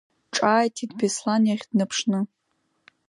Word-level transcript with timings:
Ҿааиҭит 0.35 0.91
Беслан 0.97 1.43
иахь 1.45 1.65
днаԥшны. 1.69 2.19